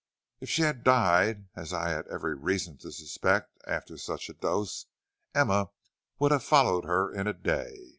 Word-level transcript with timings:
"If 0.39 0.49
she 0.49 0.63
had 0.63 0.83
died, 0.83 1.47
as 1.55 1.71
I 1.71 1.89
had 1.89 2.07
every 2.07 2.33
reason 2.33 2.75
to 2.79 2.91
suspect 2.91 3.55
after 3.67 3.99
such 3.99 4.29
a 4.29 4.33
dose, 4.33 4.87
Emma 5.35 5.69
would 6.17 6.31
have 6.31 6.43
followed 6.43 6.85
her 6.85 7.13
in 7.13 7.27
a 7.27 7.33
day. 7.33 7.89